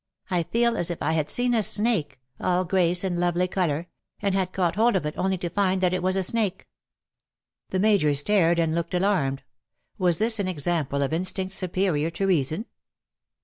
[0.31, 3.87] I feel as if I had seen a snake— all grace and lovely colour—
[4.23, 6.65] and had caught hold of it, only to find that it was a snake/''
[7.69, 9.43] The Major stared and looked alarmed.
[9.99, 12.65] Was this an example of instinct superior to reason